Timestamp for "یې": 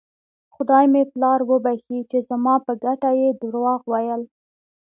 3.21-3.29